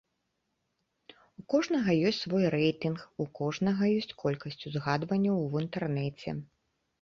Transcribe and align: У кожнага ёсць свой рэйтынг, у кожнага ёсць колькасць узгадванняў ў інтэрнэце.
У 1.41 1.43
кожнага 1.53 1.95
ёсць 2.11 2.21
свой 2.25 2.45
рэйтынг, 2.55 3.03
у 3.25 3.27
кожнага 3.41 3.83
ёсць 3.99 4.17
колькасць 4.23 4.59
узгадванняў 4.71 5.35
ў 5.45 5.49
інтэрнэце. 5.67 6.29